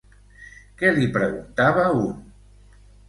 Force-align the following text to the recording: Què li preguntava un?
Què 0.79 0.89
li 0.95 1.05
preguntava 1.17 1.85
un? 2.01 2.17